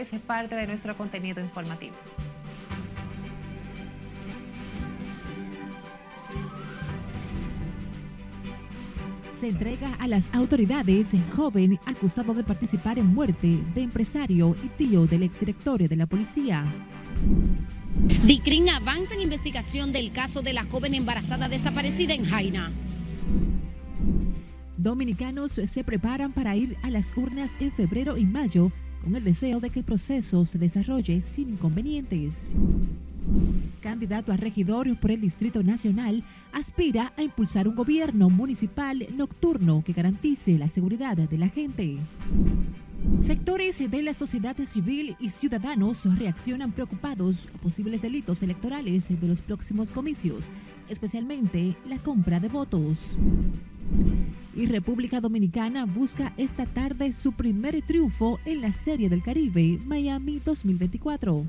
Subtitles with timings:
[0.00, 1.96] es parte de nuestro contenido informativo.
[9.38, 15.06] se entrega a las autoridades joven acusado de participar en muerte de empresario y tío
[15.06, 16.64] del exdirectorio de la policía.
[18.24, 22.72] DICRIN avanza en investigación del caso de la joven embarazada desaparecida en Jaina.
[24.76, 28.72] Dominicanos se preparan para ir a las urnas en febrero y mayo
[29.08, 32.52] con el deseo de que el proceso se desarrolle sin inconvenientes.
[33.80, 39.94] Candidato a regidor por el Distrito Nacional, aspira a impulsar un gobierno municipal nocturno que
[39.94, 41.96] garantice la seguridad de la gente.
[43.22, 49.42] Sectores de la sociedad civil y ciudadanos reaccionan preocupados a posibles delitos electorales de los
[49.42, 50.48] próximos comicios,
[50.88, 52.98] especialmente la compra de votos.
[54.56, 60.40] Y República Dominicana busca esta tarde su primer triunfo en la Serie del Caribe Miami
[60.44, 61.44] 2024.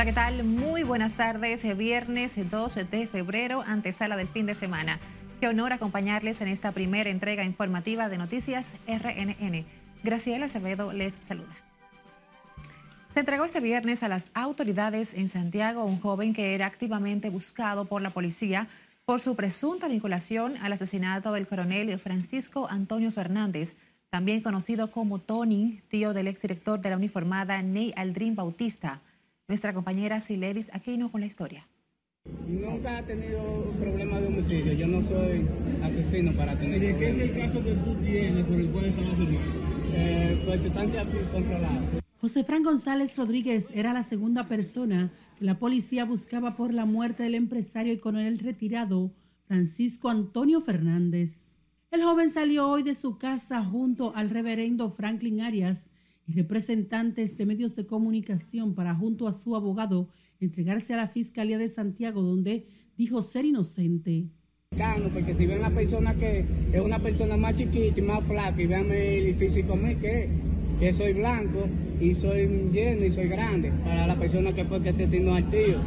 [0.00, 0.44] Hola, ¿qué tal?
[0.44, 1.76] Muy buenas tardes.
[1.76, 4.98] Viernes 12 de febrero, antesala del fin de semana.
[5.42, 9.66] Qué honor acompañarles en esta primera entrega informativa de Noticias RNN.
[10.02, 11.54] Graciela Acevedo les saluda.
[13.12, 17.84] Se entregó este viernes a las autoridades en Santiago un joven que era activamente buscado
[17.84, 18.68] por la policía
[19.04, 23.76] por su presunta vinculación al asesinato del coronel Francisco Antonio Fernández,
[24.08, 29.02] también conocido como Tony, tío del exdirector de la uniformada Ney Aldrin Bautista.
[29.50, 31.66] Nuestra compañera Siledis Aquino con la historia.
[32.46, 34.74] Nunca ha tenido un problema de homicidio.
[34.74, 35.44] Yo no soy
[35.82, 36.80] asesino para tener.
[36.80, 39.06] ¿Y qué es el caso que tú tienes por el cual estás
[39.92, 41.82] eh, Por sustancia controlada.
[42.20, 47.24] José Fran González Rodríguez era la segunda persona que la policía buscaba por la muerte
[47.24, 49.10] del empresario y coronel retirado
[49.48, 51.56] Francisco Antonio Fernández.
[51.90, 55.90] El joven salió hoy de su casa junto al reverendo Franklin Arias
[56.30, 60.08] y representantes de medios de comunicación para, junto a su abogado,
[60.38, 64.28] entregarse a la Fiscalía de Santiago, donde dijo ser inocente.
[65.12, 68.66] Porque si ven la persona que es una persona más chiquita y más flaca y
[68.66, 70.28] vean el físico mío que,
[70.78, 71.68] que soy blanco
[72.00, 75.80] y soy lleno y soy grande para la persona que fue que asesinó al tío.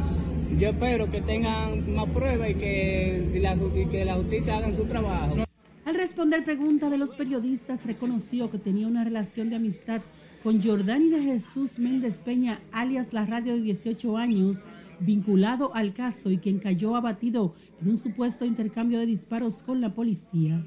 [0.58, 4.84] Yo espero que tengan más pruebas y que la, y que la justicia haga su
[4.84, 5.44] trabajo.
[5.86, 10.02] Al responder preguntas de los periodistas, reconoció que tenía una relación de amistad
[10.44, 14.58] con Jordani de Jesús Méndez Peña, alias La Radio de 18 años,
[15.00, 19.94] vinculado al caso y quien cayó abatido en un supuesto intercambio de disparos con la
[19.94, 20.62] policía.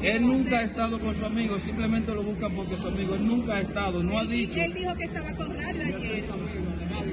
[0.00, 3.56] Él nunca ha estado con su amigo, simplemente lo buscan porque su amigo él nunca
[3.56, 4.60] ha estado, no ha dicho.
[4.60, 6.24] Él dijo que estaba con Radio ayer.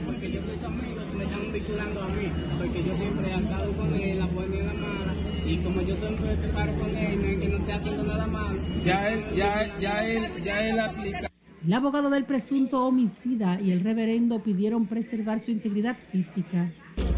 [0.05, 2.27] Porque yo soy su amigo, me están vinculando a mí,
[2.59, 5.15] porque yo siempre he estado con él, la buena y la mala,
[5.47, 8.59] y como yo siempre paro con él, que no esté haciendo nada malo.
[8.85, 11.32] Ya él, ya, ya él, ya él aplica.
[11.65, 16.69] El abogado del presunto homicida y el reverendo pidieron preservar su integridad física.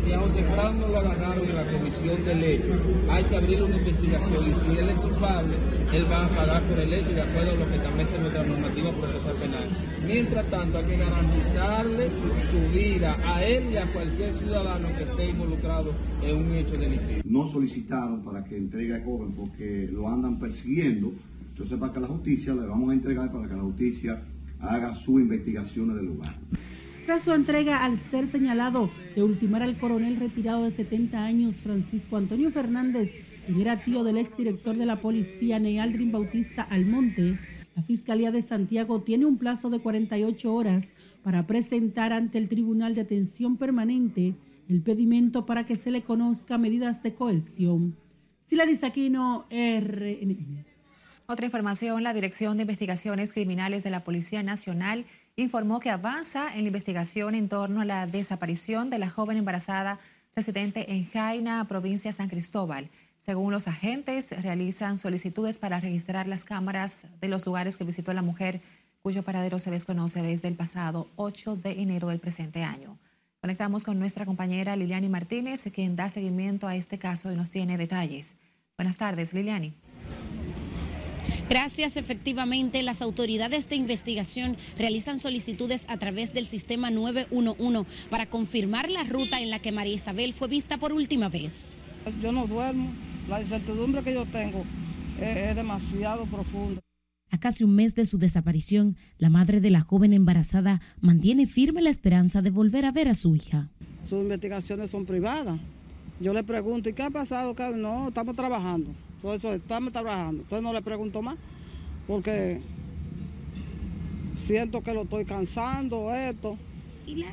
[0.04, 2.80] Si a José Fran no lo agarraron en la comisión del hecho,
[3.10, 5.56] hay que abrir una investigación y si él es culpable,
[5.92, 8.92] él va a pagar por el hecho de acuerdo a lo que establece nuestra normativa
[8.92, 9.68] procesal penal.
[10.06, 12.10] Mientras tanto, hay que garantizarle
[12.44, 15.92] su vida a él y a cualquier ciudadano que esté involucrado
[16.22, 17.22] en un hecho delictivo.
[17.26, 21.14] No solicitaron para que entregue a joven porque lo andan persiguiendo.
[21.50, 24.22] Entonces, para que la justicia le vamos a entregar para que la justicia
[24.60, 26.36] haga su investigación en el lugar.
[27.06, 32.18] Tras su entrega al ser señalado de ultimar al coronel retirado de 70 años Francisco
[32.18, 33.12] Antonio Fernández,
[33.46, 37.38] quien era tío del exdirector de la policía Nealdrin Bautista Almonte,
[37.76, 40.94] la Fiscalía de Santiago tiene un plazo de 48 horas
[41.24, 44.34] para presentar ante el Tribunal de Atención Permanente
[44.70, 47.98] el pedimento para que se le conozca medidas de cohesión.
[48.46, 50.66] Sila Disaquino, RNN.
[51.28, 55.06] Otra información, la Dirección de Investigaciones Criminales de la Policía Nacional
[55.36, 60.00] informó que avanza en la investigación en torno a la desaparición de la joven embarazada
[60.36, 62.92] residente en Jaina, provincia San Cristóbal.
[63.18, 68.22] Según los agentes, realizan solicitudes para registrar las cámaras de los lugares que visitó la
[68.22, 68.62] mujer,
[69.02, 73.00] cuyo paradero se desconoce desde el pasado 8 de enero del presente año.
[73.42, 77.80] Conectamos con nuestra compañera Liliani Martínez, quien da seguimiento a este caso y nos tiene
[77.80, 78.36] detalles.
[78.78, 79.74] Buenas tardes, Liliani.
[81.50, 81.98] Gracias.
[81.98, 89.04] Efectivamente, las autoridades de investigación realizan solicitudes a través del sistema 911 para confirmar la
[89.04, 91.78] ruta en la que María Isabel fue vista por última vez.
[92.22, 92.92] Yo no duermo.
[93.28, 94.64] La incertidumbre que yo tengo
[95.20, 96.82] es, demasiado profunda.
[97.32, 101.82] A casi un mes de su desaparición, la madre de la joven embarazada mantiene firme
[101.82, 103.70] la esperanza de volver a ver a su hija.
[104.04, 105.60] sus investigaciones son privadas.
[106.20, 107.56] Yo le pregunto, ¿y qué ha pasado?
[107.76, 108.92] No, estamos trabajando.
[109.26, 110.44] Todo eso, estamos trabajando.
[110.44, 111.36] Entonces no le pregunto más,
[112.06, 112.62] porque
[114.38, 116.60] siento que lo estoy cansando, esto.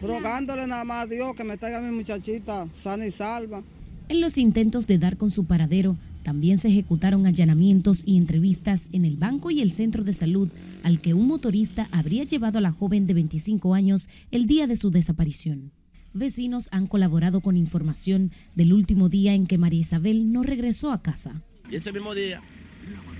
[0.00, 3.62] rogándole nada más a Dios que me traiga a mi muchachita sana y salva.
[4.08, 9.04] En los intentos de dar con su paradero, también se ejecutaron allanamientos y entrevistas en
[9.04, 10.48] el banco y el centro de salud
[10.82, 14.76] al que un motorista habría llevado a la joven de 25 años el día de
[14.76, 15.72] su desaparición.
[16.14, 21.02] Vecinos han colaborado con información del último día en que María Isabel no regresó a
[21.02, 21.42] casa.
[21.70, 22.42] Y ese mismo día,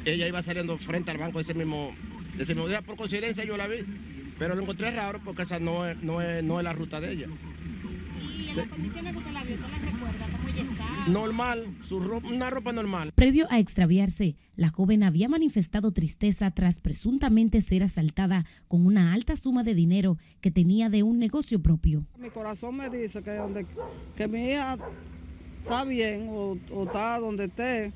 [0.05, 1.95] ella iba saliendo frente al banco ese mismo,
[2.39, 2.83] ese mismo día.
[2.83, 3.79] Por coincidencia yo la vi,
[4.39, 7.13] pero lo encontré raro porque esa no es, no es, no es la ruta de
[7.13, 7.27] ella.
[8.21, 10.29] ¿Y en las condiciones que usted la vio, usted la recuerda?
[10.31, 11.09] ¿Cómo ella está?
[11.09, 13.13] Normal, su ropa, una ropa normal.
[13.15, 19.37] Previo a extraviarse, la joven había manifestado tristeza tras presuntamente ser asaltada con una alta
[19.37, 22.05] suma de dinero que tenía de un negocio propio.
[22.19, 23.67] Mi corazón me dice que, donde,
[24.17, 24.77] que mi hija
[25.63, 27.93] está bien o, o está donde esté,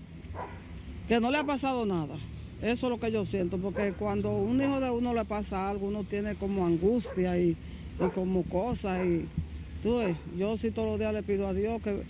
[1.08, 2.16] que no le ha pasado nada.
[2.62, 5.88] Eso es lo que yo siento, porque cuando un hijo de uno le pasa algo,
[5.88, 9.04] uno tiene como angustia y, y como cosas.
[9.06, 9.26] Y
[9.82, 10.00] tú
[10.38, 12.02] yo sí todos los días le pido a Dios que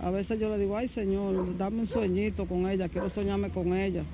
[0.00, 3.74] a veces yo le digo, ay Señor, dame un sueñito con ella, quiero soñarme con
[3.74, 4.04] ella.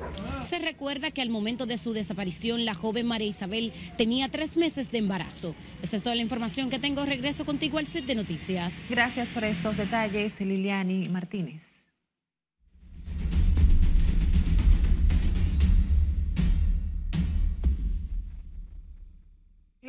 [0.45, 4.93] Se recuerda que al momento de su desaparición, la joven María Isabel tenía tres meses
[4.93, 5.57] de embarazo.
[5.83, 7.05] Esta es toda la información que tengo.
[7.05, 8.87] Regreso contigo al set de noticias.
[8.91, 11.90] Gracias por estos detalles, Liliani Martínez.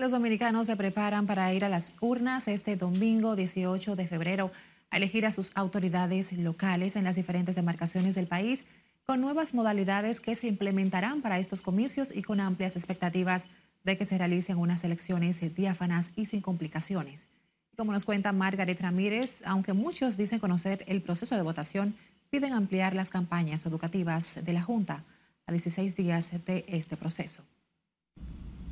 [0.01, 4.51] Los dominicanos se preparan para ir a las urnas este domingo 18 de febrero
[4.89, 8.65] a elegir a sus autoridades locales en las diferentes demarcaciones del país
[9.05, 13.45] con nuevas modalidades que se implementarán para estos comicios y con amplias expectativas
[13.83, 17.29] de que se realicen unas elecciones diáfanas y sin complicaciones.
[17.77, 21.95] Como nos cuenta Margaret Ramírez, aunque muchos dicen conocer el proceso de votación,
[22.31, 25.03] piden ampliar las campañas educativas de la Junta
[25.45, 27.43] a 16 días de este proceso.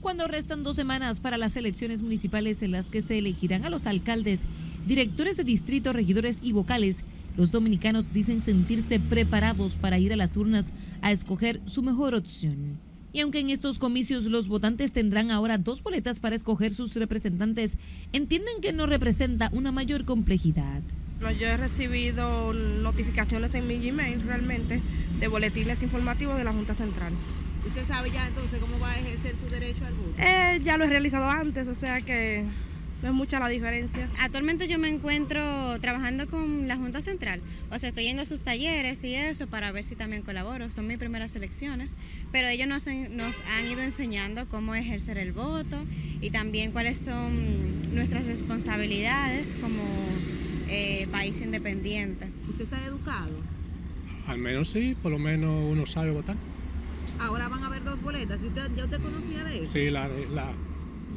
[0.01, 3.86] Cuando restan dos semanas para las elecciones municipales en las que se elegirán a los
[3.86, 4.44] alcaldes,
[4.88, 7.04] directores de distrito, regidores y vocales,
[7.36, 12.80] los dominicanos dicen sentirse preparados para ir a las urnas a escoger su mejor opción.
[13.12, 17.75] Y aunque en estos comicios los votantes tendrán ahora dos boletas para escoger sus representantes,
[18.13, 20.81] entienden que no representa una mayor complejidad.
[21.19, 24.81] No, yo he recibido notificaciones en mi Gmail realmente
[25.19, 27.13] de boletines informativos de la Junta Central.
[27.66, 30.14] ¿Usted sabe ya entonces cómo va a ejercer su derecho al voto?
[30.18, 32.46] Eh, ya lo he realizado antes, o sea que
[33.02, 34.10] no es mucha la diferencia.
[34.20, 37.42] Actualmente yo me encuentro trabajando con la Junta Central,
[37.72, 40.70] o sea, estoy yendo a sus talleres y eso para ver si también colaboro.
[40.70, 41.96] Son mis primeras elecciones,
[42.32, 45.86] pero ellos nos, nos han ido enseñando cómo ejercer el voto
[46.22, 49.84] y también cuáles son nuestras responsabilidades como
[50.68, 52.28] eh, país independiente.
[52.50, 53.32] ¿Usted está educado?
[54.28, 56.36] Al menos sí, por lo menos uno sabe votar.
[57.19, 58.39] Ahora van a haber dos boletas.
[58.75, 59.74] ¿Ya usted conocía de eso?
[59.74, 60.10] Sí, la,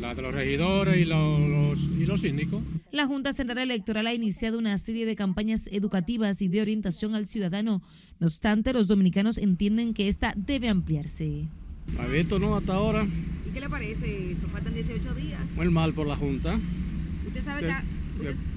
[0.01, 2.63] la, de los regidores y los, y los síndicos.
[2.91, 7.27] La Junta Central Electoral ha iniciado una serie de campañas educativas y de orientación al
[7.27, 7.83] ciudadano.
[8.19, 11.49] No obstante, los dominicanos entienden que esta debe ampliarse.
[11.99, 12.57] Ha visto, ¿no?
[12.57, 13.07] Hasta ahora.
[13.47, 14.47] ¿Y qué le parece eso?
[14.49, 15.55] Faltan 18 días.
[15.57, 16.59] Muy mal por la Junta.
[17.27, 18.03] ¿Usted sabe que...?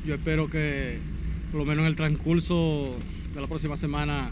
[0.05, 0.99] yo espero que,
[1.51, 2.95] por lo menos en el transcurso
[3.33, 4.29] de la próxima semana,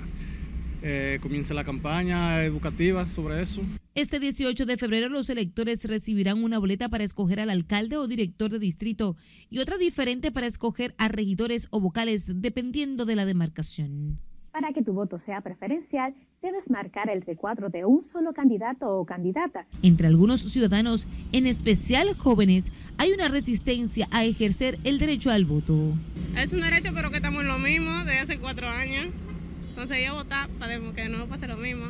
[0.85, 3.61] eh, comience la campaña educativa sobre eso.
[3.95, 8.51] Este 18 de febrero los electores recibirán una boleta para escoger al alcalde o director
[8.51, 9.15] de distrito
[9.49, 14.19] y otra diferente para escoger a regidores o vocales dependiendo de la demarcación.
[14.51, 19.05] Para que tu voto sea preferencial, debes marcar el recuadro de un solo candidato o
[19.05, 19.65] candidata.
[19.81, 25.93] Entre algunos ciudadanos, en especial jóvenes, hay una resistencia a ejercer el derecho al voto.
[26.37, 29.07] Es un derecho, pero que estamos en lo mismo de hace cuatro años.
[29.73, 31.87] Entonces yo votar para que no pase lo mismo.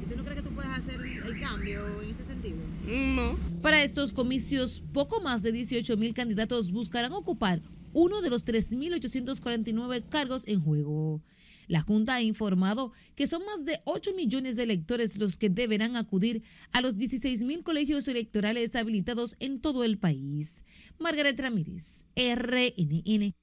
[0.00, 2.58] ¿Y tú no crees que tú puedes hacer el cambio en ese sentido?
[2.86, 3.36] No.
[3.62, 10.04] Para estos comicios, poco más de 18 mil candidatos buscarán ocupar uno de los 3.849
[10.08, 11.20] cargos en juego.
[11.66, 15.96] La Junta ha informado que son más de 8 millones de electores los que deberán
[15.96, 20.62] acudir a los 16 mil colegios electorales habilitados en todo el país.
[21.00, 23.34] Margaret Ramírez, RNN.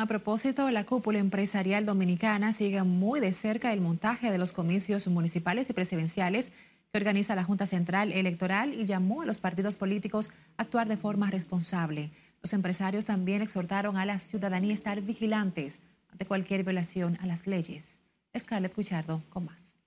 [0.00, 5.06] A propósito, la cúpula empresarial dominicana sigue muy de cerca el montaje de los comicios
[5.08, 6.52] municipales y presidenciales
[6.90, 10.96] que organiza la Junta Central Electoral y llamó a los partidos políticos a actuar de
[10.96, 12.12] forma responsable.
[12.40, 15.80] Los empresarios también exhortaron a la ciudadanía a estar vigilantes
[16.10, 18.00] ante cualquier violación a las leyes.
[18.34, 19.80] Scarlett Cuchardo con más.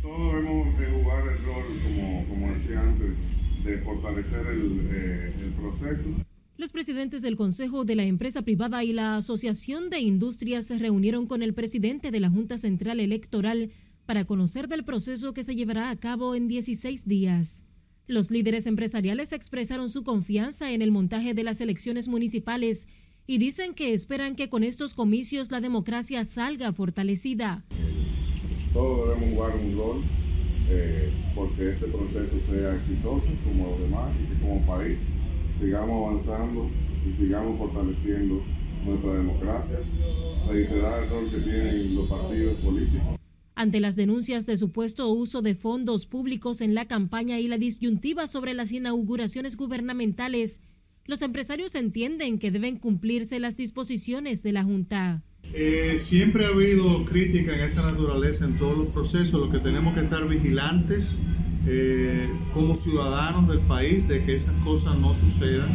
[0.00, 3.10] Todos debemos jugar el rol, como, decía antes,
[3.62, 6.29] de fortalecer el, eh, proceso
[6.60, 11.26] Los presidentes del Consejo de la Empresa Privada y la Asociación de Industrias se reunieron
[11.26, 13.70] con el presidente de la Junta Central Electoral
[14.04, 17.62] para conocer del proceso que se llevará a cabo en 16 días.
[18.06, 22.86] Los líderes empresariales expresaron su confianza en el montaje de las elecciones municipales
[23.26, 27.64] y dicen que esperan que con estos comicios la democracia salga fortalecida.
[28.74, 30.02] Todos debemos jugar un rol
[30.68, 34.98] eh, porque este proceso sea exitoso como los demás y como país
[35.60, 36.68] sigamos avanzando
[37.08, 38.42] y sigamos fortaleciendo
[38.84, 39.78] nuestra democracia,
[40.48, 43.20] reiterar el rol que tienen los partidos políticos.
[43.54, 48.26] Ante las denuncias de supuesto uso de fondos públicos en la campaña y la disyuntiva
[48.26, 50.60] sobre las inauguraciones gubernamentales,
[51.04, 55.22] los empresarios entienden que deben cumplirse las disposiciones de la Junta.
[55.54, 59.94] Eh, siempre ha habido crítica en esa naturaleza en todos los procesos, lo que tenemos
[59.94, 61.18] que estar vigilantes
[61.66, 65.68] eh, como ciudadanos del país de que esas cosas no sucedan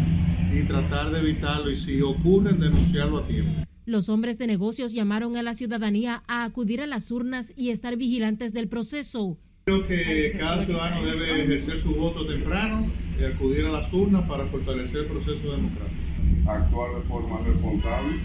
[0.54, 3.64] y tratar de evitarlo y si ocurren denunciarlo a tiempo.
[3.86, 7.98] Los hombres de negocios llamaron a la ciudadanía a acudir a las urnas y estar
[7.98, 9.38] vigilantes del proceso.
[9.66, 12.88] Creo que cada ciudadano debe ejercer su voto temprano
[13.20, 16.02] y acudir a las urnas para fortalecer el proceso democrático.
[16.48, 18.16] Actuar de forma responsable,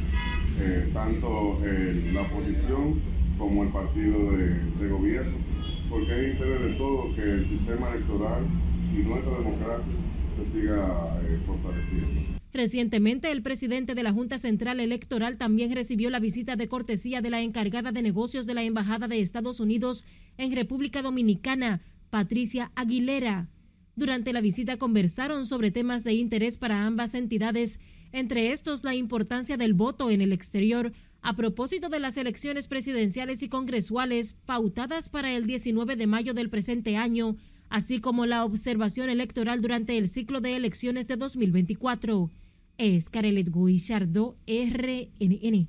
[0.61, 3.01] eh, tanto en la oposición
[3.39, 5.50] como el partido de, de gobierno
[5.91, 8.47] porque hay interés de todo que el sistema electoral
[8.95, 9.93] y nuestra democracia
[10.37, 12.21] se siga eh, fortaleciendo.
[12.53, 17.31] Recientemente, el presidente de la Junta Central Electoral también recibió la visita de cortesía de
[17.31, 20.05] la encargada de negocios de la Embajada de Estados Unidos
[20.37, 21.81] en República Dominicana,
[22.11, 23.49] Patricia Aguilera.
[23.95, 27.79] Durante la visita conversaron sobre temas de interés para ambas entidades,
[28.13, 30.93] entre estos la importancia del voto en el exterior,
[31.23, 36.51] a propósito de las elecciones presidenciales y congresuales pautadas para el 19 de mayo del
[36.51, 37.37] presente año,
[37.69, 42.31] así como la observación electoral durante el ciclo de elecciones de 2024.
[42.79, 45.69] Es Carelet Guillardo, RNN.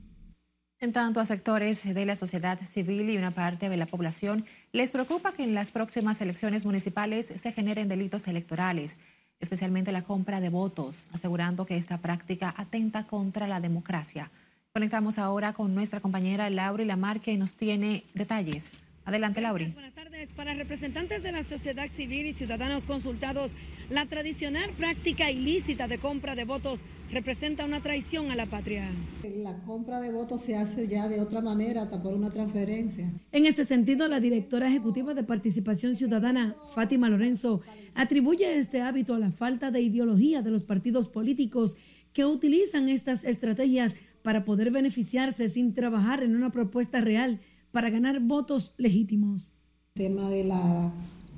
[0.80, 4.92] En tanto, a sectores de la sociedad civil y una parte de la población les
[4.92, 8.98] preocupa que en las próximas elecciones municipales se generen delitos electorales,
[9.40, 14.32] especialmente la compra de votos, asegurando que esta práctica atenta contra la democracia.
[14.74, 18.72] Conectamos ahora con nuestra compañera Lauri Lamar, que nos tiene detalles.
[19.04, 19.66] Adelante, Lauri.
[19.74, 20.32] Buenas tardes.
[20.32, 23.58] Para representantes de la sociedad civil y ciudadanos consultados,
[23.90, 28.90] la tradicional práctica ilícita de compra de votos representa una traición a la patria.
[29.24, 33.12] La compra de votos se hace ya de otra manera, hasta por una transferencia.
[33.34, 37.60] En ese sentido, la directora ejecutiva de Participación Ciudadana, Fátima Lorenzo,
[37.94, 41.76] atribuye este hábito a la falta de ideología de los partidos políticos
[42.14, 47.40] que utilizan estas estrategias para poder beneficiarse sin trabajar en una propuesta real
[47.72, 49.54] para ganar votos legítimos.
[49.96, 50.94] El tema de la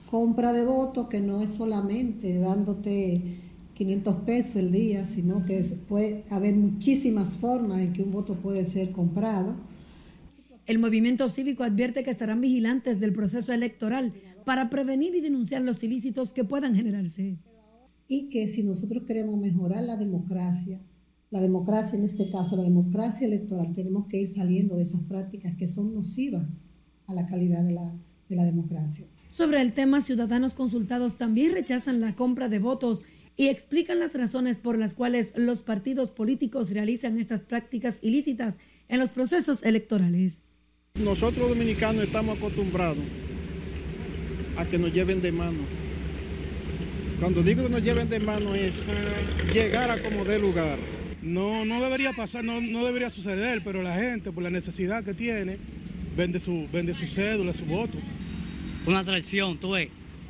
[0.09, 3.39] compra de votos, que no es solamente dándote
[3.73, 8.65] 500 pesos el día, sino que puede haber muchísimas formas en que un voto puede
[8.65, 9.55] ser comprado.
[10.65, 14.13] El movimiento cívico advierte que estarán vigilantes del proceso electoral
[14.45, 17.37] para prevenir y denunciar los ilícitos que puedan generarse.
[18.07, 20.79] Y que si nosotros queremos mejorar la democracia,
[21.33, 25.55] la democracia, en este caso la democracia electoral, tenemos que ir saliendo de esas prácticas
[25.55, 26.47] que son nocivas
[27.07, 27.91] a la calidad de la,
[28.29, 29.07] de la democracia.
[29.29, 33.01] Sobre el tema, ciudadanos consultados también rechazan la compra de votos
[33.35, 38.53] y explican las razones por las cuales los partidos políticos realizan estas prácticas ilícitas
[38.87, 40.43] en los procesos electorales.
[40.93, 43.03] Nosotros dominicanos estamos acostumbrados
[44.55, 45.63] a que nos lleven de mano.
[47.19, 48.85] Cuando digo que nos lleven de mano es
[49.51, 50.77] llegar a como dé lugar.
[51.24, 55.13] No, no debería pasar, no, no debería suceder, pero la gente, por la necesidad que
[55.13, 55.58] tiene,
[56.18, 57.98] vende su, vende su cédula, su voto.
[58.86, 59.88] Una traición, tú ves,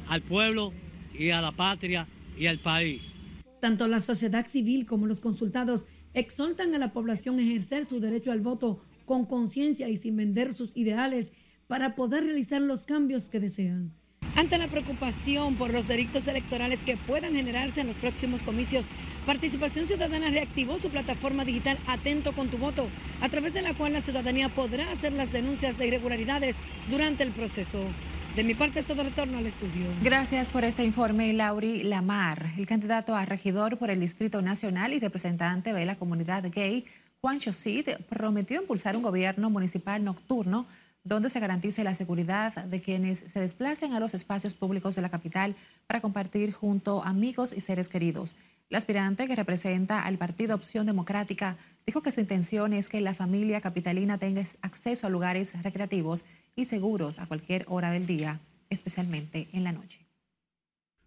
[0.08, 0.72] al pueblo
[1.18, 2.08] y a la patria
[2.38, 3.02] y al país.
[3.60, 8.32] Tanto la sociedad civil como los consultados exhortan a la población a ejercer su derecho
[8.32, 11.32] al voto con conciencia y sin vender sus ideales
[11.66, 13.94] para poder realizar los cambios que desean.
[14.36, 18.88] Ante la preocupación por los delitos electorales que puedan generarse en los próximos comicios,
[19.26, 22.90] Participación Ciudadana reactivó su plataforma digital Atento con tu voto,
[23.22, 26.58] a través de la cual la ciudadanía podrá hacer las denuncias de irregularidades
[26.90, 27.80] durante el proceso.
[28.36, 29.86] De mi parte es todo retorno al estudio.
[30.02, 32.52] Gracias por este informe, Lauri Lamar.
[32.58, 36.84] El candidato a regidor por el Distrito Nacional y representante de la comunidad gay,
[37.22, 40.68] Juan Chosid, prometió impulsar un gobierno municipal nocturno
[41.06, 45.10] donde se garantice la seguridad de quienes se desplacen a los espacios públicos de la
[45.10, 48.36] capital para compartir junto amigos y seres queridos.
[48.74, 53.14] El aspirante que representa al partido Opción Democrática dijo que su intención es que la
[53.14, 56.26] familia capitalina tenga acceso a lugares recreativos
[56.56, 58.40] y seguros a cualquier hora del día,
[58.72, 60.08] especialmente en la noche.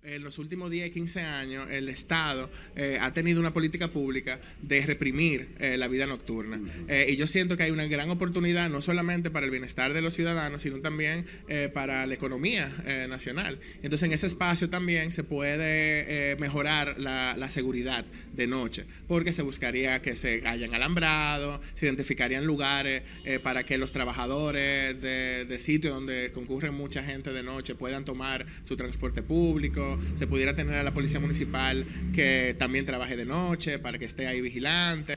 [0.07, 4.87] En los últimos 10, 15 años, el Estado eh, ha tenido una política pública de
[4.87, 6.61] reprimir eh, la vida nocturna.
[6.89, 10.01] Eh, y yo siento que hay una gran oportunidad, no solamente para el bienestar de
[10.01, 11.27] los ciudadanos, sino también
[11.73, 12.69] para la economía
[13.09, 13.59] nacional.
[13.83, 20.03] Entonces, en ese espacio también se puede mejorar la, seguridad de noche, porque se buscaría
[20.03, 23.03] que se hayan alambrado, se identificarían lugares
[23.43, 28.45] para que los trabajadores de, de sitios donde concurren mucha gente de noche puedan tomar
[28.65, 33.79] su transporte público se pudiera tener a la policía municipal que también trabaje de noche
[33.79, 35.17] para que esté ahí vigilante.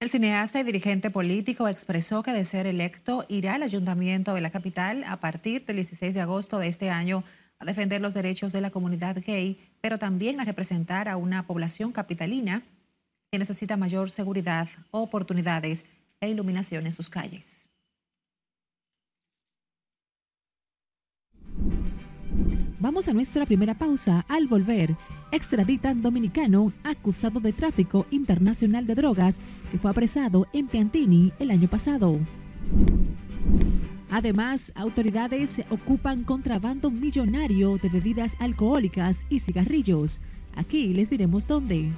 [0.00, 4.50] El cineasta y dirigente político expresó que de ser electo irá al ayuntamiento de la
[4.50, 7.24] capital a partir del 16 de agosto de este año
[7.58, 11.92] a defender los derechos de la comunidad gay, pero también a representar a una población
[11.92, 12.62] capitalina
[13.32, 15.84] que necesita mayor seguridad, oportunidades
[16.20, 17.68] e iluminación en sus calles.
[22.84, 24.26] Vamos a nuestra primera pausa.
[24.28, 24.94] Al volver,
[25.32, 29.38] extraditan dominicano acusado de tráfico internacional de drogas
[29.70, 32.18] que fue apresado en Piantini el año pasado.
[34.10, 40.20] Además, autoridades ocupan contrabando millonario de bebidas alcohólicas y cigarrillos.
[40.54, 41.90] Aquí les diremos dónde.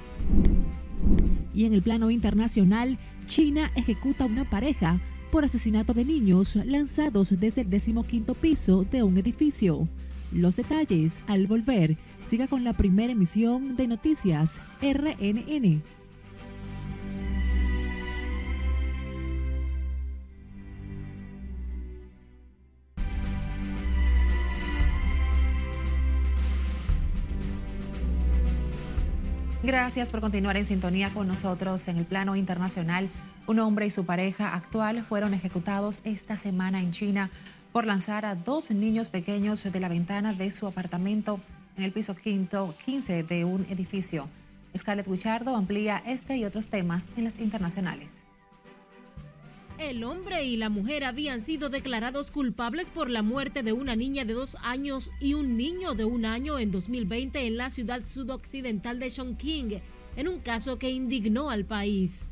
[1.53, 5.01] Y en el plano internacional, China ejecuta una pareja
[5.33, 9.89] por asesinato de niños lanzados desde el decimoquinto piso de un edificio.
[10.31, 11.97] Los detalles al volver.
[12.27, 15.81] Siga con la primera emisión de Noticias RNN.
[29.63, 33.09] Gracias por continuar en sintonía con nosotros en el plano internacional.
[33.47, 37.29] Un hombre y su pareja actual fueron ejecutados esta semana en China
[37.77, 41.39] por lanzar a dos niños pequeños de la ventana de su apartamento
[41.77, 44.27] en el piso quinto 15 de un edificio.
[44.75, 48.25] Scarlett Wichardo amplía este y otros temas en las internacionales.
[49.77, 54.25] El hombre y la mujer habían sido declarados culpables por la muerte de una niña
[54.25, 58.97] de dos años y un niño de un año en 2020 en la ciudad sudoccidental
[58.97, 59.81] de Chongqing,
[60.15, 62.25] en un caso que indignó al país.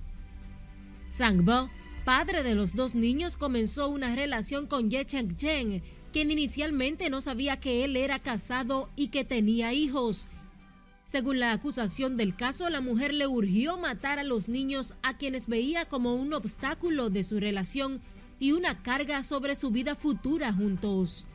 [1.07, 1.69] Sangbo
[2.05, 5.81] padre de los dos niños, comenzó una relación con Ye Cheng-chen,
[6.13, 10.27] quien inicialmente no sabía que él era casado y que tenía hijos.
[11.03, 15.47] Según la acusación del caso, la mujer le urgió matar a los niños a quienes
[15.47, 18.01] veía como un obstáculo de su relación
[18.39, 21.25] y una carga sobre su vida futura juntos.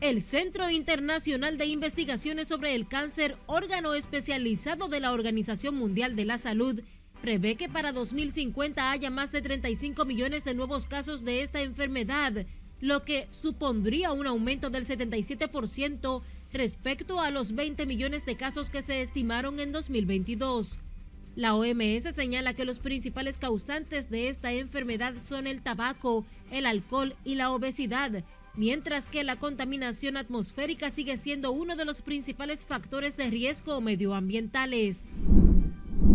[0.00, 6.24] El Centro Internacional de Investigaciones sobre el Cáncer, órgano especializado de la Organización Mundial de
[6.24, 6.82] la Salud,
[7.20, 12.46] prevé que para 2050 haya más de 35 millones de nuevos casos de esta enfermedad,
[12.80, 18.82] lo que supondría un aumento del 77% respecto a los 20 millones de casos que
[18.82, 20.80] se estimaron en 2022.
[21.36, 27.14] La OMS señala que los principales causantes de esta enfermedad son el tabaco, el alcohol
[27.24, 28.24] y la obesidad,
[28.56, 35.04] mientras que la contaminación atmosférica sigue siendo uno de los principales factores de riesgo medioambientales.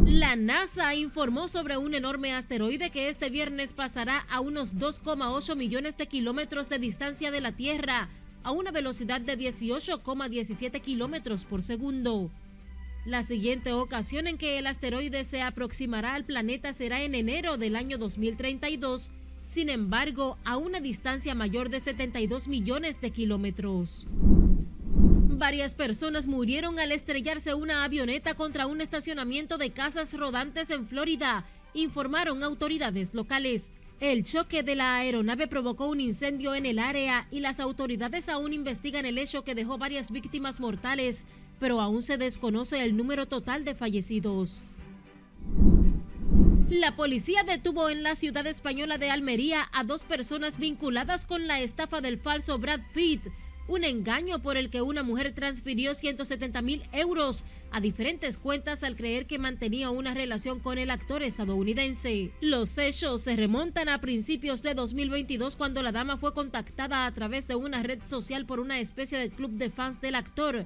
[0.06, 5.98] La NASA informó sobre un enorme asteroide que este viernes pasará a unos 2,8 millones
[5.98, 8.10] de kilómetros de distancia de la Tierra,
[8.44, 12.30] a una velocidad de 18,17 kilómetros por segundo.
[13.06, 17.76] La siguiente ocasión en que el asteroide se aproximará al planeta será en enero del
[17.76, 19.10] año 2032,
[19.48, 24.06] sin embargo, a una distancia mayor de 72 millones de kilómetros.
[25.38, 31.45] Varias personas murieron al estrellarse una avioneta contra un estacionamiento de casas rodantes en Florida,
[31.74, 33.69] informaron autoridades locales.
[34.00, 38.54] El choque de la aeronave provocó un incendio en el área y las autoridades aún
[38.54, 41.26] investigan el hecho que dejó varias víctimas mortales,
[41.60, 44.63] pero aún se desconoce el número total de fallecidos.
[46.69, 51.60] La policía detuvo en la ciudad española de Almería a dos personas vinculadas con la
[51.60, 53.28] estafa del falso Brad Pitt
[53.67, 58.95] un engaño por el que una mujer transfirió 170 mil euros a diferentes cuentas al
[58.95, 62.32] creer que mantenía una relación con el actor estadounidense.
[62.41, 67.47] Los hechos se remontan a principios de 2022 cuando la dama fue contactada a través
[67.47, 70.65] de una red social por una especie de club de fans del actor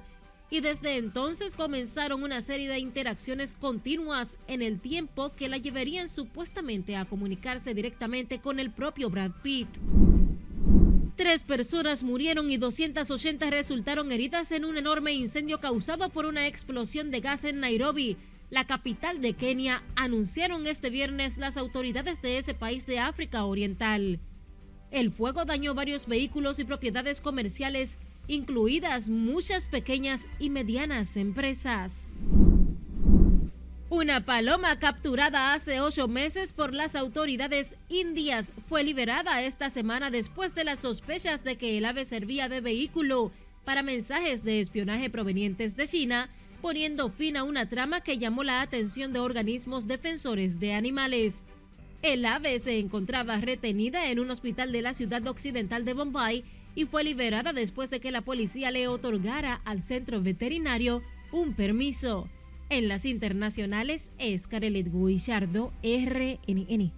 [0.50, 6.08] y desde entonces comenzaron una serie de interacciones continuas en el tiempo que la llevarían
[6.08, 9.68] supuestamente a comunicarse directamente con el propio Brad Pitt.
[11.20, 17.10] Tres personas murieron y 280 resultaron heridas en un enorme incendio causado por una explosión
[17.10, 18.16] de gas en Nairobi,
[18.48, 24.18] la capital de Kenia, anunciaron este viernes las autoridades de ese país de África Oriental.
[24.90, 32.08] El fuego dañó varios vehículos y propiedades comerciales incluidas muchas pequeñas y medianas empresas.
[33.90, 40.54] Una paloma capturada hace ocho meses por las autoridades indias fue liberada esta semana después
[40.54, 43.32] de las sospechas de que el ave servía de vehículo
[43.64, 46.30] para mensajes de espionaje provenientes de China,
[46.62, 51.42] poniendo fin a una trama que llamó la atención de organismos defensores de animales.
[52.00, 56.44] El ave se encontraba retenida en un hospital de la ciudad occidental de Bombay
[56.76, 62.28] y fue liberada después de que la policía le otorgara al centro veterinario un permiso.
[62.70, 66.92] En las internacionales es Carelet Guillardo, RNN.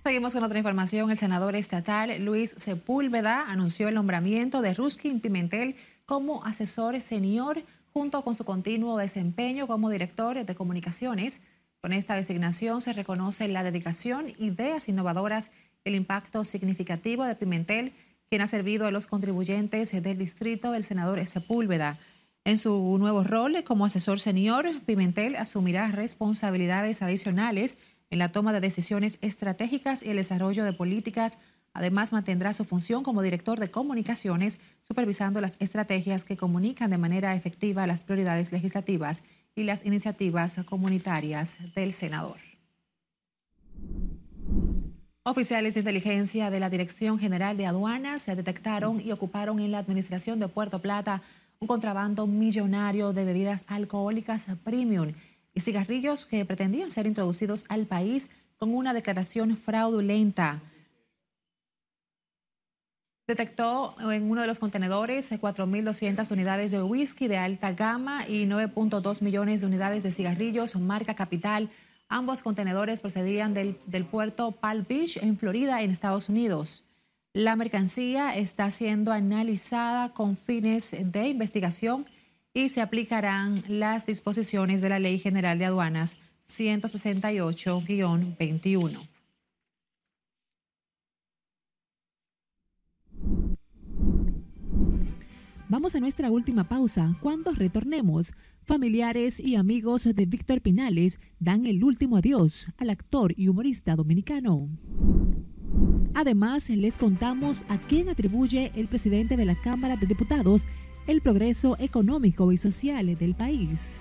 [0.00, 1.08] Seguimos con otra información.
[1.08, 8.24] El senador estatal Luis Sepúlveda anunció el nombramiento de Ruskin Pimentel como asesor senior junto
[8.24, 11.42] con su continuo desempeño como director de comunicaciones.
[11.80, 15.52] Con esta designación se reconoce la dedicación, ideas innovadoras,
[15.84, 17.92] el impacto significativo de Pimentel,
[18.28, 22.00] quien ha servido a los contribuyentes del distrito del senador Sepúlveda.
[22.46, 27.78] En su nuevo rol como asesor senior, Pimentel asumirá responsabilidades adicionales
[28.10, 31.38] en la toma de decisiones estratégicas y el desarrollo de políticas.
[31.72, 37.34] Además, mantendrá su función como director de comunicaciones, supervisando las estrategias que comunican de manera
[37.34, 39.22] efectiva las prioridades legislativas
[39.56, 42.36] y las iniciativas comunitarias del senador.
[45.22, 49.78] Oficiales de inteligencia de la Dirección General de Aduanas se detectaron y ocuparon en la
[49.78, 51.22] administración de Puerto Plata
[51.64, 55.14] un contrabando millonario de bebidas alcohólicas premium
[55.54, 60.60] y cigarrillos que pretendían ser introducidos al país con una declaración fraudulenta.
[63.26, 69.22] Detectó en uno de los contenedores 4.200 unidades de whisky de alta gama y 9.2
[69.22, 71.70] millones de unidades de cigarrillos marca Capital.
[72.10, 76.83] Ambos contenedores procedían del, del puerto Palm Beach en Florida, en Estados Unidos.
[77.36, 82.06] La mercancía está siendo analizada con fines de investigación
[82.52, 86.16] y se aplicarán las disposiciones de la Ley General de Aduanas
[86.46, 89.00] 168-21.
[95.68, 97.16] Vamos a nuestra última pausa.
[97.20, 103.48] Cuando retornemos, familiares y amigos de Víctor Pinales dan el último adiós al actor y
[103.48, 104.68] humorista dominicano.
[106.14, 110.66] Además, les contamos a quién atribuye el presidente de la Cámara de Diputados
[111.06, 114.00] el progreso económico y social del país.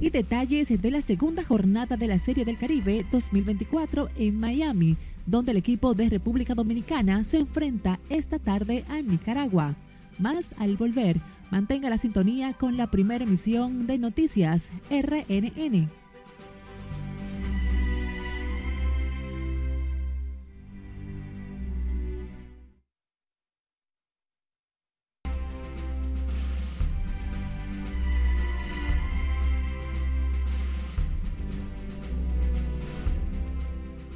[0.00, 4.96] Y detalles de la segunda jornada de la Serie del Caribe 2024 en Miami,
[5.26, 9.76] donde el equipo de República Dominicana se enfrenta esta tarde a Nicaragua.
[10.18, 11.20] Más al volver,
[11.50, 15.99] mantenga la sintonía con la primera emisión de Noticias RNN.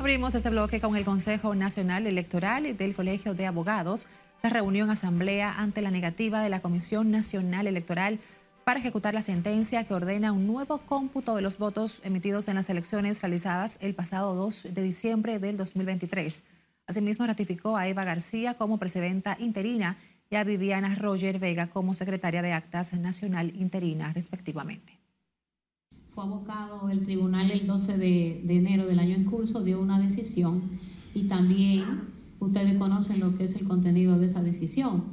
[0.04, 4.06] Abrimos este bloque con el Consejo Nacional Electoral del Colegio de Abogados.
[4.42, 8.18] Se reunió en asamblea ante la negativa de la Comisión Nacional Electoral
[8.64, 12.68] para ejecutar la sentencia que ordena un nuevo cómputo de los votos emitidos en las
[12.68, 16.42] elecciones realizadas el pasado 2 de diciembre del 2023.
[16.86, 19.96] Asimismo, ratificó a Eva García como presidenta interina
[20.28, 25.03] y a Viviana Roger Vega como secretaria de Actas Nacional Interina, respectivamente
[26.14, 30.62] fue abocado el tribunal el 12 de, enero del año en curso, dio una decisión
[31.12, 32.02] y también
[32.38, 35.04] ustedes conocen lo que es el contenido de esa decisión.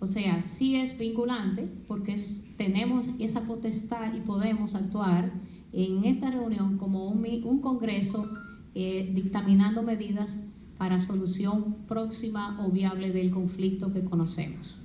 [0.00, 2.16] O sea, sí es vinculante porque
[2.58, 5.32] tenemos esa potestad y podemos actuar
[5.72, 8.28] en esta reunión como un, congreso
[8.74, 10.40] eh, dictaminando medidas
[10.76, 14.79] para solución próxima o viable del conflicto que conocemos.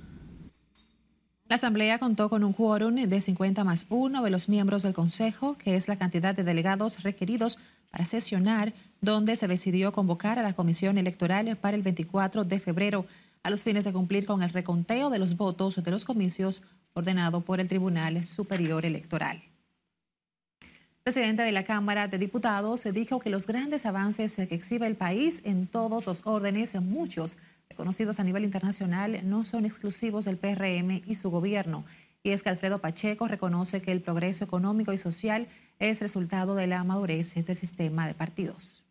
[1.48, 5.56] La Asamblea contó con un quórum de 50 más uno de los miembros del Consejo,
[5.56, 7.58] que es la cantidad de delegados requeridos
[7.92, 13.06] para sesionar, donde se decidió convocar a la Comisión Electoral para el 24 de febrero,
[13.44, 16.62] a los fines de cumplir con el reconteo de los votos de los comicios
[16.94, 19.44] ordenado por el Tribunal Superior Electoral.
[20.60, 24.96] El presidente de la Cámara de Diputados dijo que los grandes avances que exhibe el
[24.96, 27.36] país en todos los órdenes, muchos
[27.68, 31.84] reconocidos a nivel internacional, no son exclusivos del PRM y su gobierno.
[32.22, 35.48] Y es que Alfredo Pacheco reconoce que el progreso económico y social
[35.78, 38.82] es resultado de la madurez del sistema de partidos.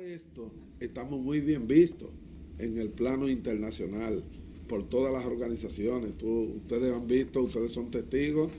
[0.00, 2.10] Esto estamos muy bien vistos
[2.58, 4.22] en el plano internacional
[4.68, 6.12] por todas las organizaciones.
[6.22, 8.50] ustedes han visto, ustedes son testigos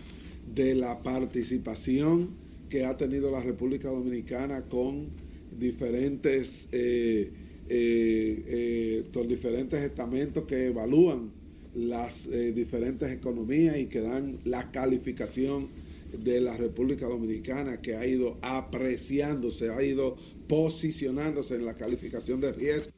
[0.54, 2.30] de la participación
[2.70, 5.10] que ha tenido la República Dominicana con
[5.58, 7.32] diferentes eh,
[7.70, 11.32] eh, eh, los diferentes estamentos que evalúan
[11.74, 15.70] las eh, diferentes economías y que dan la calificación
[16.18, 20.16] de la República Dominicana que ha ido apreciándose, ha ido
[20.48, 22.92] posicionándose en la calificación de riesgo.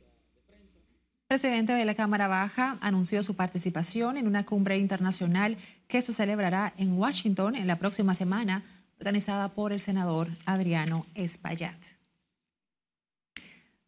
[1.29, 6.13] El presidente de la Cámara Baja anunció su participación en una cumbre internacional que se
[6.13, 8.63] celebrará en Washington en la próxima semana,
[8.99, 11.99] organizada por el senador Adriano Espaillat.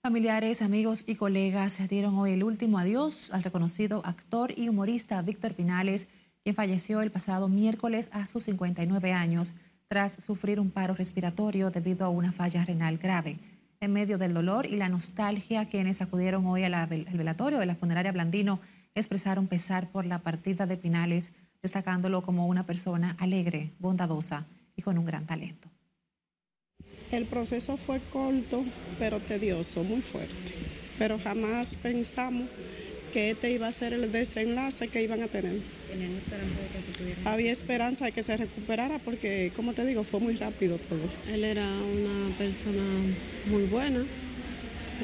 [0.03, 5.53] Familiares, amigos y colegas dieron hoy el último adiós al reconocido actor y humorista Víctor
[5.53, 6.07] Pinales,
[6.41, 9.53] quien falleció el pasado miércoles a sus 59 años
[9.87, 13.37] tras sufrir un paro respiratorio debido a una falla renal grave.
[13.79, 18.11] En medio del dolor y la nostalgia, quienes acudieron hoy al velatorio de la funeraria
[18.11, 18.59] Blandino
[18.95, 24.97] expresaron pesar por la partida de Pinales, destacándolo como una persona alegre, bondadosa y con
[24.97, 25.69] un gran talento.
[27.11, 28.63] El proceso fue corto,
[28.97, 30.53] pero tedioso, muy fuerte.
[30.97, 32.47] Pero jamás pensamos
[33.11, 35.59] que este iba a ser el desenlace que iban a tener.
[35.89, 37.33] ¿Tenían esperanza de que se pudiera?
[37.33, 41.01] Había esperanza de que se recuperara porque, como te digo, fue muy rápido todo.
[41.29, 42.83] Él era una persona
[43.47, 44.05] muy buena,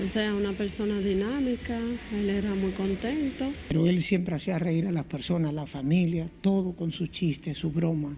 [0.02, 1.78] o sea, una persona dinámica,
[2.14, 3.52] él era muy contento.
[3.68, 7.58] Pero él siempre hacía reír a las personas, a la familia, todo con sus chistes,
[7.58, 8.16] su broma.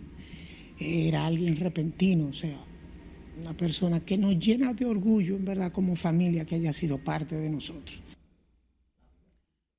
[0.80, 2.58] Era alguien repentino, o sea,
[3.42, 7.36] una persona que nos llena de orgullo, en verdad, como familia, que haya sido parte
[7.36, 8.02] de nosotros.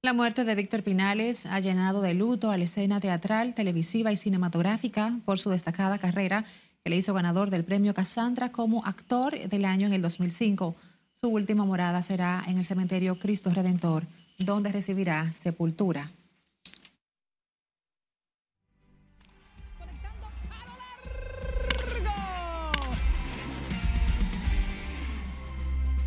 [0.02, 4.16] La muerte de Víctor Pinales ha llenado de luto a la escena teatral, televisiva y
[4.16, 6.46] cinematográfica por su destacada carrera
[6.82, 10.74] que le hizo ganador del premio Cassandra como actor del año en el 2005.
[11.12, 14.06] Su última morada será en el cementerio Cristo Redentor,
[14.38, 16.10] donde recibirá sepultura.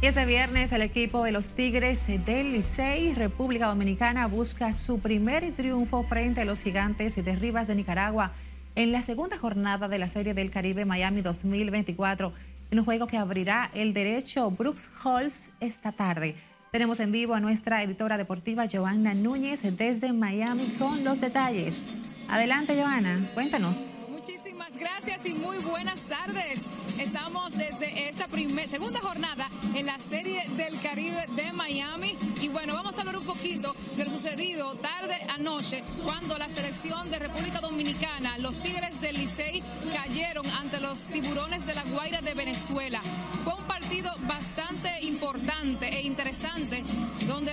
[0.04, 5.54] Y este viernes el equipo de los Tigres del Licey, República Dominicana, busca su primer
[5.54, 8.34] triunfo frente a los gigantes de Rivas de Nicaragua
[8.76, 12.34] en la segunda jornada de la Serie del Caribe Miami 2024,
[12.72, 16.36] en un juego que abrirá el derecho Brooks Halls esta tarde.
[16.74, 21.82] Tenemos en vivo a nuestra editora deportiva Joanna Núñez desde Miami con los detalles.
[22.28, 24.04] Adelante, Joanna, cuéntanos.
[24.10, 26.68] Muchísimas gracias y muy buenas tardes.
[27.13, 28.28] Estamos desde esta
[28.65, 32.15] segunda jornada en la Serie del Caribe de Miami.
[32.41, 37.12] Y bueno, vamos a hablar un poquito de lo sucedido tarde anoche cuando la selección
[37.12, 39.62] de República Dominicana, los Tigres del Licey,
[39.93, 42.99] cayeron ante los tiburones de la Guaira de Venezuela.
[43.43, 46.84] Fue un partido bastante importante e interesante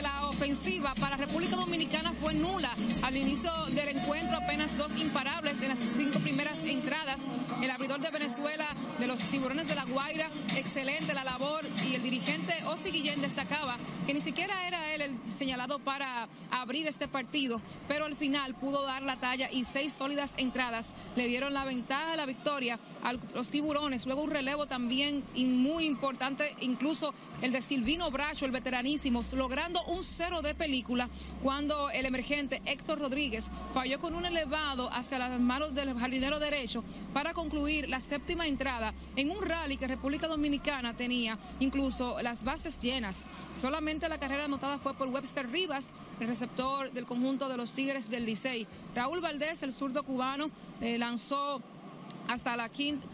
[0.03, 2.71] la ofensiva para República Dominicana fue nula.
[3.03, 7.23] Al inicio del encuentro apenas dos imparables en las cinco primeras entradas.
[7.63, 8.67] El abridor de Venezuela
[8.99, 13.77] de los tiburones de la Guaira, excelente la labor y el dirigente Osi Guillén destacaba
[14.07, 14.80] que ni siquiera era
[15.29, 20.35] señalado para abrir este partido, pero al final pudo dar la talla y seis sólidas
[20.37, 24.07] entradas le dieron la ventaja, la victoria a los tiburones.
[24.07, 30.03] Luego un relevo también muy importante, incluso el de Silvino Bracho, el veteranísimo, logrando un
[30.05, 31.09] cero de película
[31.43, 36.85] cuando el emergente Héctor Rodríguez falló con un elevado hacia las manos del jardinero derecho
[37.15, 42.81] para concluir la séptima entrada en un rally que República Dominicana tenía incluso las bases
[42.83, 43.25] llenas.
[43.55, 48.11] Solamente la carrera anotada fue por Webster Rivas, el receptor del conjunto de los Tigres
[48.11, 48.67] del Licey.
[48.95, 50.51] Raúl Valdés, el zurdo cubano,
[50.81, 51.63] eh, lanzó
[52.31, 53.09] hasta la quinta,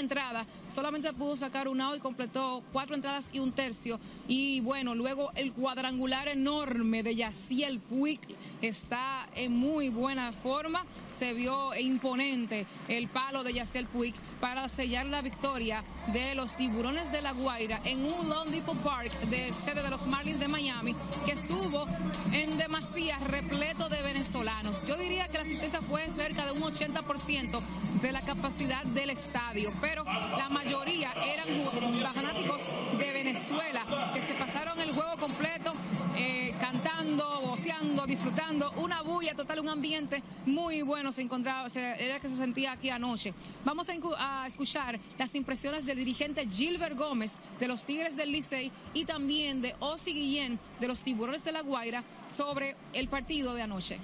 [0.00, 0.46] entrada.
[0.68, 4.00] Solamente pudo sacar un out y completó cuatro entradas y un tercio.
[4.26, 8.20] Y bueno, luego el cuadrangular enorme de Yaciel Puig
[8.62, 10.86] está en muy buena forma.
[11.10, 17.12] Se vio imponente el palo de Yaciel Puig para sellar la victoria de los tiburones
[17.12, 20.94] de la Guaira en un Lone Depot Park de sede de los Marlins de Miami
[21.24, 21.86] que estuvo
[22.32, 24.84] en demasía repleto de venezolanos.
[24.86, 27.60] Yo diría que la asistencia fue cerca de un 80%
[28.00, 32.66] de la capacidad del estadio, pero la mayoría eran fanáticos
[32.98, 35.74] de Venezuela que se pasaron el juego completo
[36.16, 42.28] eh, cantando, goceando, disfrutando, una bulla total, un ambiente muy bueno se encontraba, era que
[42.28, 43.34] se sentía aquí anoche.
[43.64, 43.92] Vamos a,
[44.28, 49.62] a escuchar las impresiones del dirigente Gilbert Gómez de los Tigres del Licey y también
[49.62, 53.98] de Osi Guillén de los Tiburones de la Guaira sobre el partido de anoche.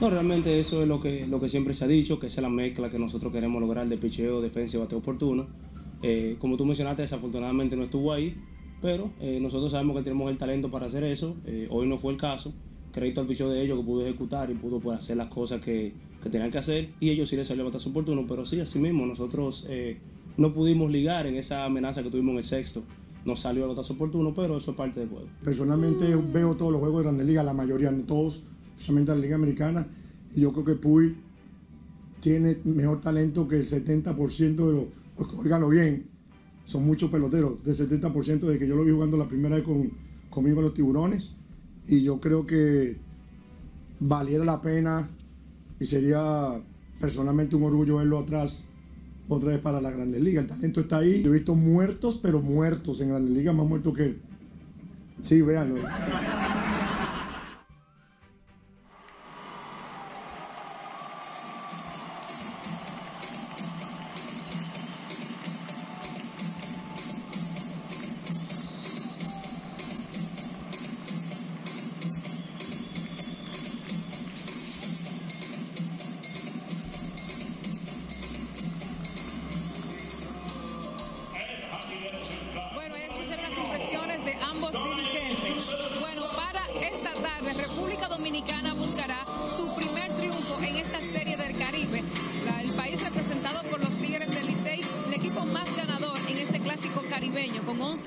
[0.00, 2.48] No, realmente eso es lo que, lo que siempre se ha dicho, que es la
[2.48, 5.46] mezcla que nosotros queremos lograr de picheo, defensa y bateo oportuno.
[6.02, 8.34] Eh, como tú mencionaste, desafortunadamente no estuvo ahí,
[8.80, 11.36] pero eh, nosotros sabemos que tenemos el talento para hacer eso.
[11.44, 12.54] Eh, hoy no fue el caso.
[12.92, 15.92] Crédito al picheo de ellos que pudo ejecutar y pudo pues, hacer las cosas que,
[16.22, 16.90] que tenían que hacer.
[17.00, 19.66] Y ellos sí les salió batazo oportuno, pero sí, así mismo, nosotros
[20.36, 22.82] no pudimos ligar en esa amenaza que tuvimos en el sexto.
[23.24, 25.26] no salió a los tazos oportunos, pero eso es parte del juego.
[25.44, 29.36] Personalmente veo todos los juegos de Grandes Ligas, la mayoría, no todos, especialmente la Liga
[29.36, 29.86] Americana,
[30.34, 31.16] y yo creo que Puy
[32.20, 34.86] tiene mejor talento que el 70% de los,
[35.38, 36.06] oíganlo bien,
[36.64, 39.90] son muchos peloteros, del 70% de que yo lo vi jugando la primera vez con,
[40.30, 41.34] conmigo en los tiburones,
[41.86, 42.96] y yo creo que
[43.98, 45.10] valiera la pena
[45.80, 46.60] y sería
[47.00, 48.64] personalmente un orgullo verlo atrás
[49.28, 50.44] otra vez para la Grandes Ligas.
[50.44, 51.22] El talento está ahí.
[51.22, 54.18] Yo he visto muertos, pero muertos en Grandes Ligas, más muertos que él.
[55.20, 55.80] Sí, véanlo.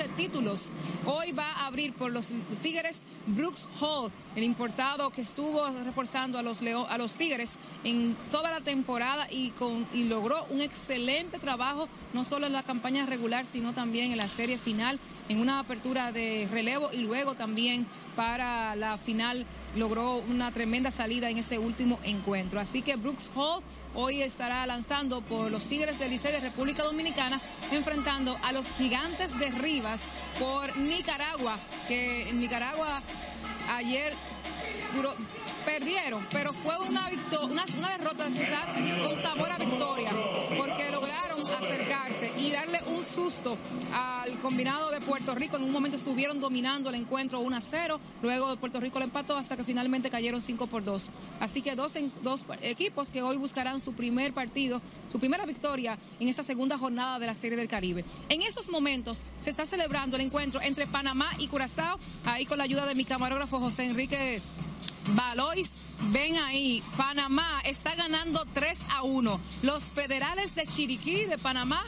[0.10, 0.70] títulos.
[1.06, 6.44] Hoy va a abrir por los Tigres Brooks Hall, el importado que estuvo reforzando a
[6.44, 11.40] los, Leo, a los Tigres en toda la temporada y, con, y logró un excelente
[11.40, 15.60] trabajo, no solo en la campaña regular, sino también en la serie final en una
[15.60, 21.58] apertura de relevo y luego también para la final logró una tremenda salida en ese
[21.58, 22.60] último encuentro.
[22.60, 23.64] Así que Brooks Hall
[23.96, 27.40] hoy estará lanzando por los Tigres del Licey de República Dominicana,
[27.72, 30.04] enfrentando a los Gigantes de Rivas
[30.40, 31.58] por Nicaragua,
[31.88, 33.02] que en Nicaragua
[33.76, 34.14] ayer
[35.66, 37.10] perdieron, pero fue una,
[37.42, 38.68] una, una derrota quizás
[39.04, 40.12] con sabor a victoria,
[40.58, 41.43] porque lograron
[41.74, 43.58] acercarse y darle un susto
[43.94, 45.58] al combinado de Puerto Rico.
[45.58, 49.36] En un momento estuvieron dominando el encuentro 1 a 0, luego Puerto Rico lo empató
[49.38, 51.10] hasta que finalmente cayeron 5 por 2.
[51.40, 54.82] Así que dos, en- dos equipos que hoy buscarán su primer partido,
[55.12, 58.06] su primera victoria en esa segunda jornada de la Serie del Caribe.
[58.30, 62.64] En estos momentos se está celebrando el encuentro entre Panamá y Curazao, ahí con la
[62.66, 64.42] ayuda de mi camarógrafo José Enrique
[65.08, 65.76] Valois,
[66.12, 69.40] ven ahí, Panamá está ganando 3 a 1.
[69.64, 71.84] Los federales de Chiriquí de Panamá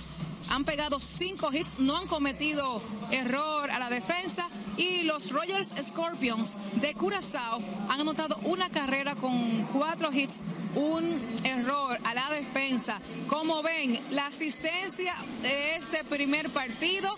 [0.49, 6.57] han pegado 5 hits, no han cometido error a la defensa y los Rogers Scorpions
[6.73, 10.41] de Curazao han anotado una carrera con 4 hits,
[10.75, 12.99] un error a la defensa.
[13.27, 17.15] Como ven, la asistencia de este primer partido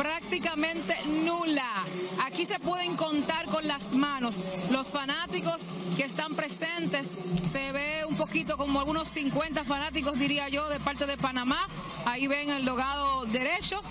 [0.00, 1.84] prácticamente nula.
[2.24, 4.42] Aquí se pueden contar con las manos.
[4.70, 10.68] Los fanáticos que están presentes, se ve un poquito como algunos 50 fanáticos, diría yo,
[10.70, 11.68] de parte de Panamá.
[12.06, 13.82] Ahí ven el logado derecho.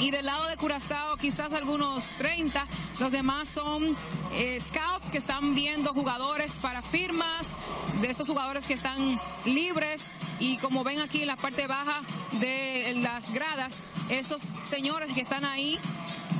[0.00, 2.66] Y del lado de Curazao quizás algunos 30.
[2.98, 3.96] Los demás son
[4.32, 7.52] eh, scouts que están viendo jugadores para firmas,
[8.00, 10.10] de estos jugadores que están libres.
[10.40, 12.02] Y como ven aquí en la parte baja
[12.40, 15.78] de las gradas, esos señores que están ahí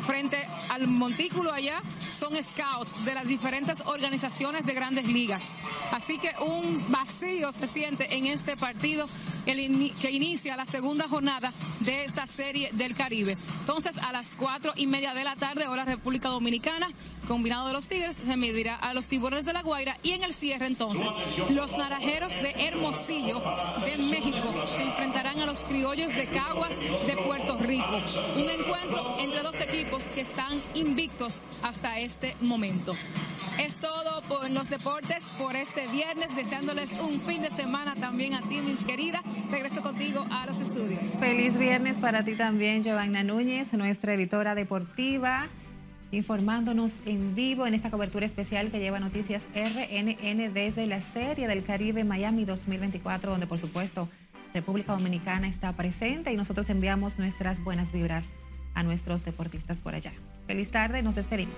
[0.05, 1.83] frente al montículo allá
[2.15, 5.51] son scouts de las diferentes organizaciones de grandes ligas.
[5.93, 9.09] Así que un vacío se siente en este partido
[9.45, 13.37] que inicia la segunda jornada de esta serie del Caribe.
[13.61, 16.91] Entonces, a las cuatro y media de la tarde, hora República Dominicana,
[17.29, 20.35] combinado de los Tigres, se medirá a los Tiburones de la Guaira y en el
[20.35, 21.09] cierre entonces,
[21.51, 23.43] los Naranjeros de Hermosillo
[23.85, 28.03] de México se enfrentarán a los Criollos de Caguas de Puerto Rico.
[28.37, 32.93] Un encuentro entre dos equipos que están invictos hasta este momento.
[33.59, 33.77] Es
[34.29, 38.85] por los deportes por este viernes, deseándoles un fin de semana también a ti, mis
[38.85, 39.23] querida.
[39.51, 41.03] Regreso contigo a los estudios.
[41.19, 45.49] Feliz viernes para ti también, Giovanna Núñez, nuestra editora deportiva,
[46.11, 51.65] informándonos en vivo en esta cobertura especial que lleva Noticias RNN desde la Serie del
[51.65, 54.09] Caribe Miami 2024, donde por supuesto
[54.53, 58.29] República Dominicana está presente y nosotros enviamos nuestras buenas vibras
[58.75, 60.13] a nuestros deportistas por allá.
[60.47, 61.55] Feliz tarde, nos despedimos.